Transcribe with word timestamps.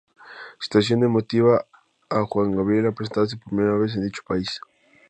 Situación 0.65 1.01
que 1.01 1.07
motiva 1.17 1.55
a 2.17 2.19
Juan 2.29 2.55
Gabriel 2.55 2.87
a 2.87 2.91
presentarse 2.97 3.37
por 3.37 3.49
primera 3.49 3.77
vez 3.81 3.91
en 3.93 4.03
dicho 4.07 4.23
país. 4.31 4.51